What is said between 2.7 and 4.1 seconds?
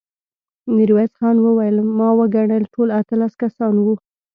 ټول اتلس کسان وو.